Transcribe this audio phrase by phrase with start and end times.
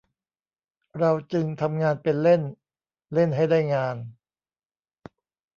[0.99, 2.41] เราจึงทำงานเป็นเล่น
[3.13, 3.95] เล่นให้ได้งาน